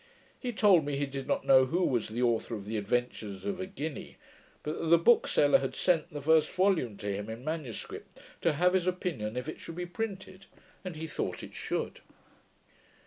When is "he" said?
0.39-0.51, 0.97-1.05, 10.95-11.05